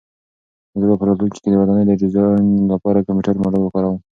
زه 0.79 0.85
به 0.89 0.95
په 0.99 1.05
راتلونکي 1.07 1.39
کې 1.43 1.49
د 1.51 1.55
ودانۍ 1.59 1.83
د 1.87 1.93
ډیزاین 2.01 2.45
لپاره 2.71 3.05
کمپیوټري 3.07 3.39
ماډل 3.41 3.61
وکاروم. 3.63 3.97